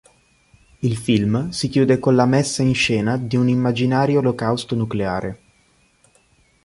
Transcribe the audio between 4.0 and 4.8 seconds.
olocausto